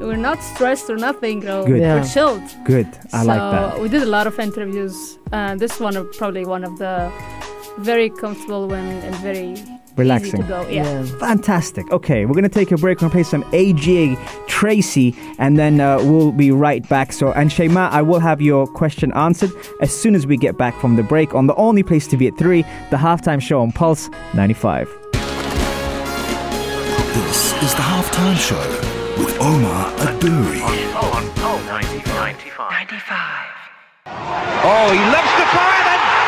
[0.00, 1.42] we're not stressed or nothing.
[1.42, 1.80] You Good.
[1.80, 1.94] Yeah.
[1.96, 2.42] We're chilled.
[2.64, 2.88] Good.
[3.12, 3.80] I so like that.
[3.80, 5.18] We did a lot of interviews.
[5.32, 7.10] Uh, this one is probably one of the
[7.78, 9.54] very comfortable one and very
[9.98, 10.28] Relaxing.
[10.28, 10.68] easy to go.
[10.68, 11.04] Yeah.
[11.18, 11.90] Fantastic.
[11.90, 12.98] Okay, we're gonna take a break.
[12.98, 17.12] We're gonna play some AGA Tracy, and then uh, we'll be right back.
[17.12, 20.78] So, and Shayma, I will have your question answered as soon as we get back
[20.80, 23.72] from the break on the only place to be at three, the halftime show on
[23.72, 24.88] Pulse 95.
[27.14, 28.58] This is the halftime show
[29.18, 30.62] with Omar Adouri.
[30.94, 32.36] On Pulse 95.
[34.06, 36.27] Oh, he loves to fire then.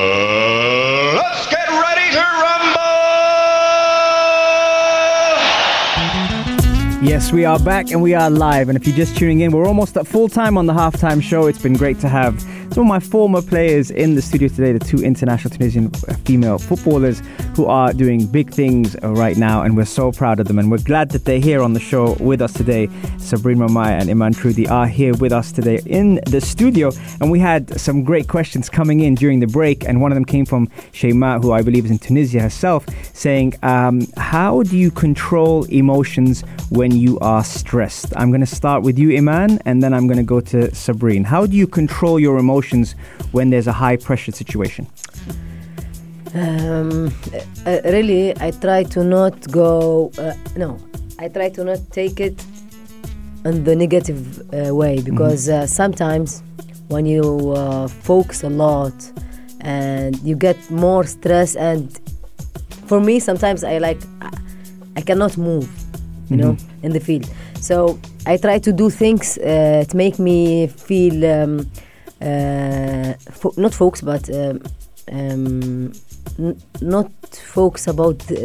[7.21, 8.67] Yes, we are back and we are live.
[8.67, 11.45] And if you're just tuning in, we're almost at full time on the halftime show.
[11.45, 12.41] It's been great to have
[12.73, 15.91] some of my former players in the studio today, the two international Tunisian
[16.25, 17.21] female footballers
[17.55, 19.61] who are doing big things right now.
[19.61, 20.57] And we're so proud of them.
[20.57, 22.87] And we're glad that they're here on the show with us today.
[23.17, 26.91] Sabrine Mamay and Imen Troudi are here with us today in the studio.
[27.19, 29.85] And we had some great questions coming in during the break.
[29.87, 33.53] And one of them came from Shayma, who I believe is in Tunisia herself, saying,
[33.61, 38.13] um, How do you control emotions when you are stressed?
[38.15, 41.25] I'm going to start with you, Imen, and then I'm going to go to Sabrine.
[41.25, 42.95] How do you control your emotions
[43.31, 44.87] when there's a high pressure situation?
[46.33, 47.13] Um,
[47.65, 50.11] uh, really, I try to not go.
[50.17, 50.77] Uh, no,
[51.19, 52.41] I try to not take it
[53.43, 56.41] in the negative uh, way because uh, sometimes
[56.87, 58.93] when you uh, focus a lot
[59.59, 61.99] and you get more stress, and
[62.85, 64.31] for me, sometimes I like I,
[64.95, 65.69] I cannot move,
[66.31, 67.29] you know, in the field.
[67.59, 71.67] So I try to do things uh, to make me feel um,
[72.21, 74.61] uh, fo- not focus, but um,
[75.11, 75.91] um,
[76.81, 78.35] not focus about uh,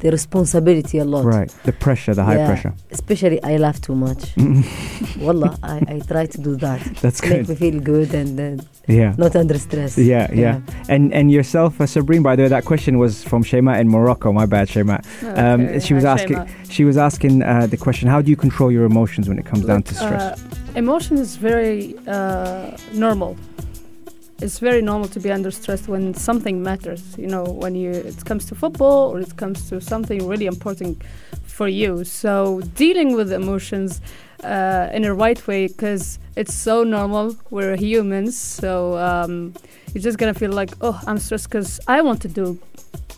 [0.00, 1.24] the responsibility a lot.
[1.24, 1.50] Right.
[1.64, 2.72] The pressure, the high Yeah, pressure.
[2.90, 4.32] Especially I laugh too much.
[5.18, 6.80] Wallah, I, I try to do that.
[7.02, 7.30] That's good.
[7.30, 9.14] Make me feel good and uh, Yeah.
[9.18, 9.96] not under stress.
[9.98, 12.22] Yeah, yeah, And and yourself, uh, Sabrine.
[12.22, 14.32] By the way, that question was from Shema in Morocco.
[14.32, 14.98] My bad, Shema.
[15.22, 16.36] Um, Okay, she was hi, asking.
[16.36, 16.70] Shema.
[16.74, 19.64] She was asking uh, the question: How do you control your emotions when it comes
[19.66, 20.22] down to stress?
[20.22, 20.36] Uh,
[20.76, 23.36] emotion is very uh, normal.
[24.40, 27.02] It's very normal to be under stress when something matters.
[27.16, 31.02] You know, when you it comes to football or it comes to something really important
[31.44, 32.04] for you.
[32.04, 34.00] So dealing with emotions
[34.42, 37.36] uh, in a right way, because it's so normal.
[37.50, 39.54] We're humans, so um,
[39.92, 42.58] you're just gonna feel like, oh, I'm stressed because I want to do.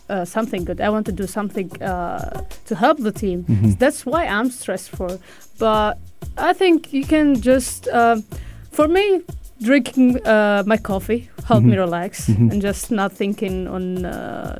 [0.09, 0.79] Uh, something good.
[0.79, 3.43] I want to do something uh, to help the team.
[3.43, 3.77] Mhm.
[3.77, 5.19] That's why I'm stressed for.
[5.59, 5.97] But
[6.37, 8.23] I think you can just, um,
[8.71, 9.23] for me,
[9.61, 11.79] drinking uh, my coffee help me Mhm.
[11.85, 12.51] relax Mhm.
[12.51, 14.57] and just not thinking on uh,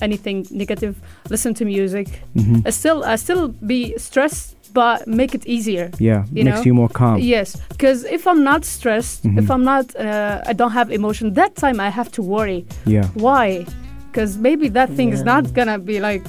[0.00, 0.94] anything negative.
[1.30, 2.06] Listen to music.
[2.34, 2.62] Mhm.
[2.66, 5.90] I still, I still be stressed, but make it easier.
[5.98, 6.64] Yeah, you makes know?
[6.64, 7.18] you more calm.
[7.18, 11.34] Yes, because if I'm not stressed, if I'm not, uh, I don't have emotion.
[11.34, 12.64] That time I have to worry.
[12.86, 13.06] Yeah.
[13.14, 13.64] Why?
[14.10, 16.22] Because maybe that thing is not gonna be like.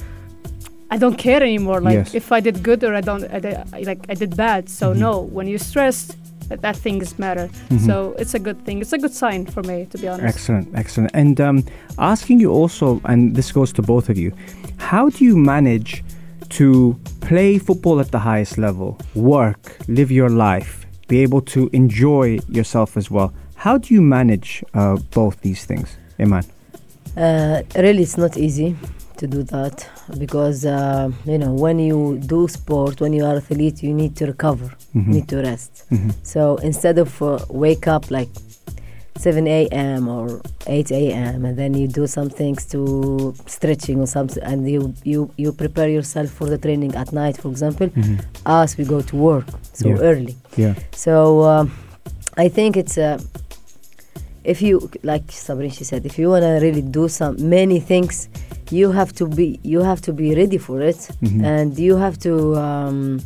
[0.92, 1.82] I don't care anymore.
[1.82, 2.16] Like Yes.
[2.16, 4.70] if I did good or I don't, I did, like I did bad.
[4.70, 4.98] So Mhm.
[4.98, 6.18] no, when you're stressed,
[6.50, 7.50] that, that things matter.
[7.70, 7.86] Mhm.
[7.86, 8.82] So it's a good thing.
[8.82, 10.36] It's a good sign for me, to be honest.
[10.36, 11.12] Excellent, excellent.
[11.14, 11.64] And um,
[11.98, 14.34] asking you also, and this goes to both of you,
[14.78, 16.04] how do you manage
[16.50, 22.40] to play football at the highest level, work, live your life, be able to enjoy
[22.50, 23.34] yourself as well?
[23.56, 26.46] How do you manage uh, both these things, Imen?
[27.18, 28.76] Uh, really, it's not easy
[29.20, 29.76] to do that
[30.18, 34.26] because uh, you know when you do sport, when you are athlete, you need to
[34.26, 35.08] recover, Mhm.
[35.08, 35.72] you need to rest.
[35.92, 36.12] Mhm.
[36.24, 38.30] So instead of uh, wake up like
[39.18, 40.08] 7 a.m.
[40.08, 41.44] or 8 a.m.
[41.46, 45.90] and then you do some things to stretching or something, and you you you prepare
[45.90, 47.88] yourself for the training at night, for example.
[47.90, 48.20] Mhm.
[48.46, 49.98] Us, we go to work so Yeah.
[50.10, 50.36] early.
[50.58, 50.76] Yeah.
[51.06, 51.72] So um,
[52.38, 53.20] I think it's uh,
[54.44, 58.30] if you like Sabrine she said, if you wanna really do some many things,
[58.72, 61.44] you have to be you have to be ready for it, Mhm.
[61.44, 62.56] and you have to.
[62.56, 63.20] Um,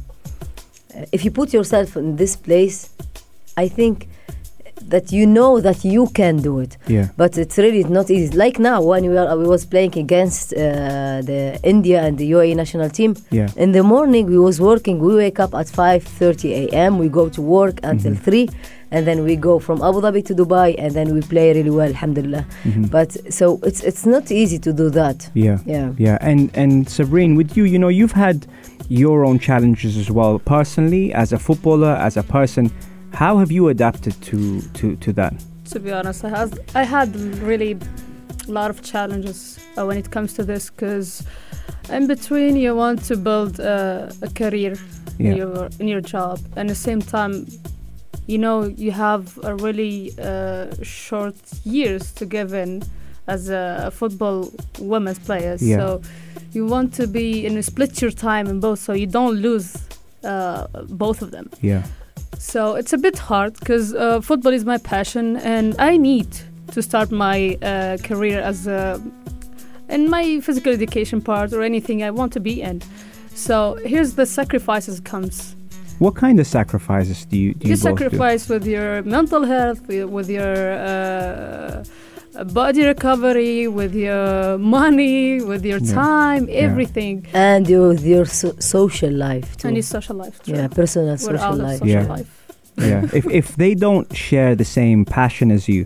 [1.11, 2.89] if you put yourself in this place,
[3.57, 4.07] I think
[4.89, 6.77] that you know that you can do it.
[6.87, 7.07] Yeah.
[7.17, 8.35] But it's really not easy.
[8.35, 12.55] Like now, when we, are, we was playing against uh, the India and the UAE
[12.55, 13.49] national team, Yeah.
[13.55, 14.99] in the morning we was working.
[14.99, 16.97] We wake up at 5:30 a.m.
[16.99, 18.19] We go to work until Mhm.
[18.25, 18.49] three,
[18.91, 21.87] and then we go from Abu Dhabi to Dubai, and then we play really well,
[21.87, 22.45] alhamdulillah.
[22.65, 22.89] Mhm.
[22.91, 25.29] But so it's it's not easy to do that.
[25.33, 25.57] Yeah.
[25.65, 25.89] Yeah.
[25.97, 26.17] Yeah.
[26.29, 28.45] And and Sabrine, with you, you know, you've had
[28.89, 32.69] your own challenges as well, personally, as a footballer, as a person.
[33.13, 35.33] How have you adapted to to to that?
[35.71, 37.77] To be honest, I had I had really
[38.47, 41.23] a lot of challenges uh, when it comes to this because
[41.89, 44.75] in between you want to build uh, a career
[45.19, 45.31] Yeah.
[45.31, 47.45] in your in your job, and at the same time,
[48.27, 52.81] you know you have a really uh, short years to give in
[53.27, 54.49] as a football
[54.79, 55.77] women's player Yeah.
[55.77, 56.01] So
[56.51, 59.77] you want to be in a split your time in both, so you don't lose
[60.23, 61.49] uh, both of them.
[61.61, 61.83] Yeah.
[62.37, 66.27] So it's a bit hard because uh, football is my passion, and I need
[66.71, 69.01] to start my uh, career as a
[69.89, 72.81] in my physical education part or anything I want to be in.
[73.35, 75.55] So here's the sacrifices comes.
[75.99, 78.09] What kind of sacrifices do you do you, You, both do?
[78.09, 81.83] sacrifice with your mental health, with, with your uh,
[82.59, 85.93] body recovery, with your money, with your Yeah.
[85.93, 86.65] time, Yeah.
[86.67, 89.67] everything, And your your so- social life too.
[89.67, 90.35] and your social life.
[90.43, 90.55] True.
[90.55, 91.79] yeah, personal We're social life.
[91.79, 92.15] social Yeah.
[92.15, 92.29] life.
[92.77, 93.01] yeah.
[93.19, 95.85] If if they don't share the same passion as you,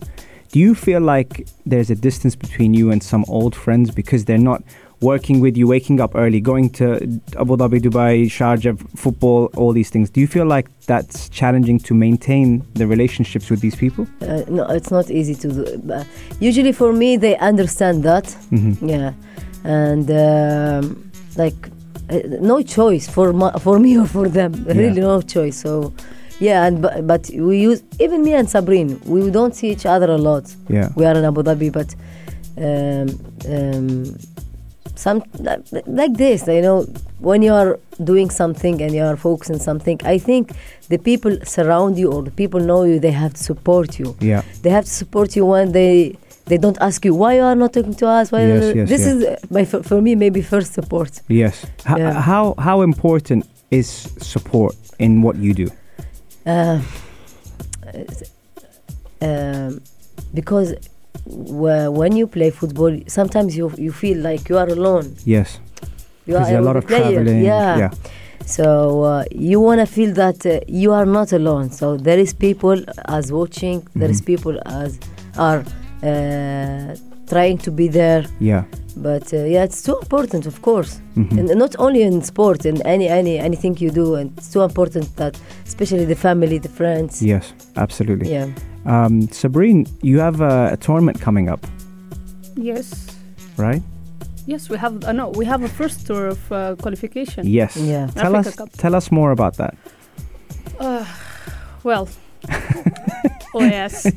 [0.51, 1.31] do you feel like
[1.71, 4.61] there's a distance between you and some old friends because they're not
[5.01, 6.95] working with you, waking up early, going to
[7.39, 10.09] Abu Dhabi, Dubai, Sharjah, football, all these things?
[10.09, 14.07] Do you feel like that's challenging to maintain the relationships with these people?
[14.21, 16.03] Uh, no, it's not easy to do.
[16.39, 18.31] Usually, for me, they understand that.
[18.49, 19.13] hmm Yeah,
[19.63, 21.69] and um, like
[22.09, 24.53] uh, no choice for my, for me or for them.
[24.67, 25.57] Really, no choice.
[25.61, 25.93] So,
[26.39, 29.03] yeah, and but, but we use even me and Sabrine.
[29.05, 30.55] We don't see each other a lot.
[30.69, 30.89] Yeah.
[30.95, 31.93] We are in Abu Dhabi, but
[32.57, 33.07] um,
[33.53, 34.17] um,
[35.05, 35.21] some
[35.99, 36.85] like, this, you know,
[37.19, 40.51] when you are doing something and you are focusing something, I think
[40.89, 42.99] the people surround you or the people know you.
[42.99, 44.41] They have to support you Yeah.
[44.63, 46.15] they have to support you when they
[46.49, 49.01] they don't ask you why you are not talking to us why Yes, yes, this
[49.01, 49.13] yeah.
[49.13, 51.55] is uh, my for, me maybe first support Yes.
[51.89, 52.13] H- Yeah.
[52.31, 53.41] How how important
[53.79, 53.87] is
[54.33, 55.67] support in what you do?
[56.45, 56.79] Uh,
[59.21, 59.81] um,
[60.33, 60.73] because
[61.29, 65.15] when you play football, sometimes you you feel like you are alone.
[65.25, 65.59] Yes.
[66.25, 67.41] You are a lot of player, traveling.
[67.43, 67.77] Yeah.
[67.77, 67.91] yeah.
[68.45, 71.69] So uh, you want to feel that uh, you are not alone.
[71.71, 73.85] So there is people as watching.
[73.95, 74.25] There is Mhm.
[74.25, 74.99] people as
[75.37, 75.63] are
[76.03, 76.95] uh,
[77.29, 78.25] trying to be there.
[78.39, 78.63] Yeah.
[78.95, 81.37] But uh, yeah, it's too important, of course, Mhm.
[81.39, 85.05] and not only in sport, in any any anything you do, and it's too important
[85.17, 85.33] that,
[85.67, 87.21] especially the family, the friends.
[87.21, 88.31] Yes, absolutely.
[88.31, 88.47] Yeah.
[88.87, 91.59] Um, Sabrine, you have a, a tournament coming up,
[92.55, 93.15] Yes.
[93.57, 93.81] right?
[94.45, 95.03] Yes, we have.
[95.03, 97.45] Uh, no, we have a first tour of uh, qualification.
[97.45, 97.75] Yes.
[97.75, 98.07] Yeah.
[98.15, 98.55] Tell Africa us.
[98.55, 98.69] Cup.
[98.77, 99.75] Tell us more about that.
[100.79, 101.05] Uh,
[101.83, 102.07] well.
[103.53, 104.07] oh yes,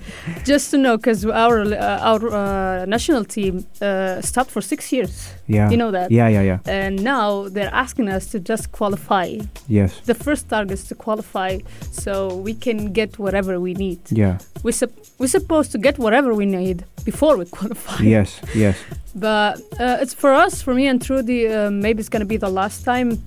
[0.44, 5.32] just to know, because our uh, our uh, national team uh, stopped for six years.
[5.46, 5.70] Yeah.
[5.70, 6.10] You know that.
[6.10, 6.58] Yeah, yeah, yeah.
[6.66, 9.38] And now they're asking us to just qualify.
[9.68, 10.00] Yes.
[10.06, 11.58] The first target is to qualify,
[11.92, 14.00] so we can get whatever we need.
[14.10, 14.38] Yeah.
[14.62, 18.02] We sup- we're supposed to get whatever we need before we qualify.
[18.02, 18.40] yes.
[18.54, 18.76] Yes.
[19.14, 22.36] But uh, it's for us, for me and Troudi, uh, maybe it's going to be
[22.36, 23.18] the last time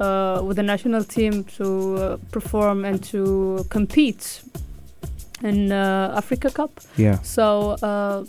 [0.00, 4.42] uh, with the national team to uh, perform and to compete
[5.42, 6.80] in uh, Africa Cup.
[6.96, 7.18] Yeah.
[7.22, 8.24] So uh,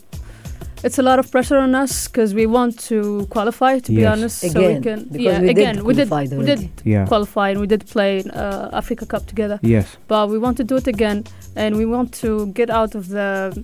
[0.83, 4.11] it's a lot of pressure on us because we want to qualify, to be Yes.
[4.17, 4.39] honest.
[4.39, 6.69] so Again, we can, because yeah, we did again, we did, qualified we did.
[6.85, 7.05] Yeah.
[7.05, 9.97] qualify and we did play in uh, Africa Cup together Yes.
[10.07, 11.23] but we want to do it again
[11.55, 13.63] and we want to get out of the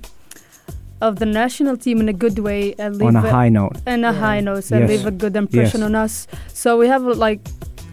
[1.02, 3.78] of the national team in a good way and leave On a it- high note.
[3.86, 4.20] and a Yeah.
[4.20, 4.90] high note and Yes.
[4.90, 5.86] leave a good impression Yes.
[5.90, 7.42] on us so we have like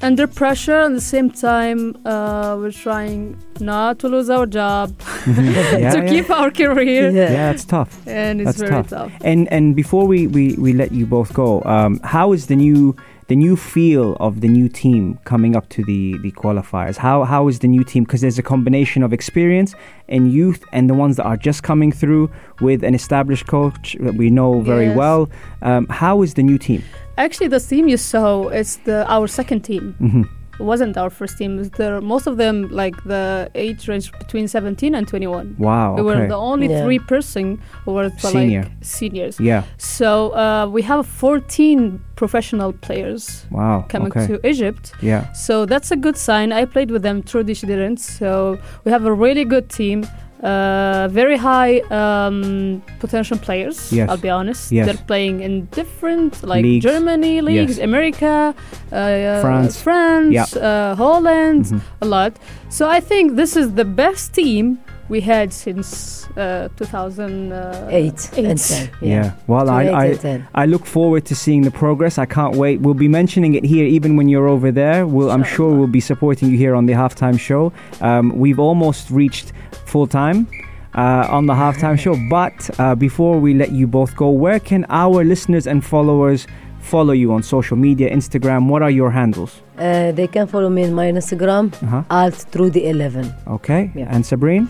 [0.02, 4.92] under pressure at the same time uh, we're trying not to lose our job
[5.26, 6.08] yeah, to yeah.
[6.08, 7.92] keep our career Yeah, it's tough.
[8.06, 8.88] and it's That's very tough.
[8.88, 12.56] tough, And and before we, we, we let you both go, um, how is the
[12.56, 12.96] new
[13.32, 16.96] the new feel of the new team coming up to the, the qualifiers?
[16.98, 18.04] How how is the new team?
[18.04, 19.70] Because there's a combination of experience
[20.14, 22.24] and youth, and the ones that are just coming through
[22.60, 24.96] with an established coach that we know very Yes.
[25.02, 25.20] well.
[25.62, 26.82] Um, how is the new team?
[27.16, 31.38] actually the team you saw is the our second team hmm it wasn't our first
[31.38, 35.56] team it was the, most of them like the age range between 17 and 21
[35.58, 35.94] Wow.
[35.96, 36.84] We were the only Yeah.
[36.84, 38.62] three person who were the, Senior.
[38.62, 39.40] like seniors.
[39.40, 39.64] yeah.
[39.78, 43.86] So uh, we have 14 professional players Wow.
[43.88, 44.26] coming okay.
[44.26, 44.92] to Egypt.
[45.00, 45.32] yeah.
[45.32, 46.52] So that's a good sign.
[46.52, 47.22] I played with them.
[47.22, 47.98] Troudi she didn't.
[47.98, 50.06] So we have a really good team.
[50.42, 53.92] Uh, very high um, potential players.
[53.92, 54.08] Yes.
[54.10, 54.72] I'll be honest.
[54.72, 54.86] Yes.
[54.86, 56.84] They're playing in different like Leagues.
[56.84, 57.84] Germany leagues, Yes.
[57.84, 58.52] America,
[58.90, 59.80] uh, France.
[59.80, 60.46] France, Yeah.
[60.68, 61.80] uh, Holland, Mhm.
[62.00, 62.32] a lot.
[62.70, 64.78] So I think this is the best team
[65.12, 67.92] we had since uh, 2008.
[67.92, 68.90] Eight, and ten.
[69.02, 69.34] Yeah.
[69.46, 70.46] Well, I, I.
[70.62, 72.16] I look forward to seeing the progress.
[72.16, 72.80] I can't wait.
[72.80, 75.06] We'll be mentioning it here even when you're over there.
[75.06, 77.72] We'll, I'm sure we'll be supporting you here on the halftime show.
[78.00, 79.52] Um, we've almost reached
[79.92, 80.48] full time.
[80.94, 84.84] Uh, on the halftime show, but uh, before we let you both go, where can
[84.90, 86.46] our listeners and followers
[86.80, 88.68] follow you on social media, Instagram?
[88.68, 89.62] What are your handles?
[89.78, 92.02] Uh, they can follow me in my Instagram, Uh-huh.
[92.10, 93.90] alt the 11 Okay.
[93.94, 94.14] Yeah.
[94.14, 94.68] And Sabrine?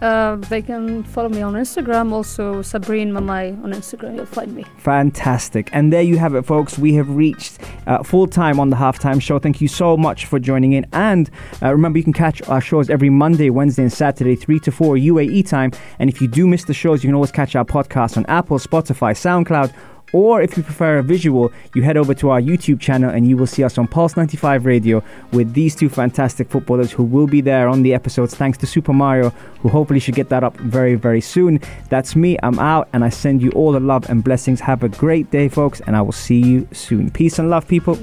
[0.00, 2.12] Uh, they can follow me on Instagram.
[2.12, 4.16] Also, Sabrine Mamay on Instagram.
[4.16, 4.64] You'll find me.
[4.78, 5.70] Fantastic.
[5.72, 6.78] And there you have it, folks.
[6.78, 9.38] We have reached uh, full time on the halftime show.
[9.38, 10.86] Thank you so much for joining in.
[10.92, 11.30] And
[11.62, 14.96] uh, remember, you can catch our shows every Monday, Wednesday, and Saturday, 3 to 4
[14.96, 15.70] UAE time.
[15.98, 18.58] And if you do miss the shows, you can always catch our podcast on Apple,
[18.58, 19.72] Spotify, SoundCloud.
[20.12, 23.36] Or if you prefer a visual, you head over to our YouTube channel and you
[23.36, 27.40] will see us on Pulse 95 Radio with these two fantastic footballers who will be
[27.40, 30.94] there on the episodes thanks to Super Mario, who hopefully should get that up very,
[30.94, 31.60] very soon.
[31.88, 32.36] That's me.
[32.42, 34.60] I'm out and I send you all the love and blessings.
[34.60, 37.10] Have a great day, folks, and I will see you soon.
[37.10, 37.98] Peace and love, people.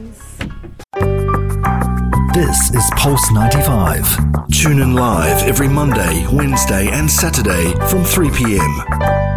[2.33, 4.47] This is Pulse 95.
[4.51, 9.28] Tune in live every Monday, Wednesday, and Saturday from 3 p.m.